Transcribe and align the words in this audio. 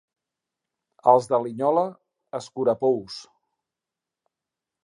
Els 1.11 1.27
de 1.33 1.39
Linyola, 1.43 1.83
escurapous. 2.39 3.21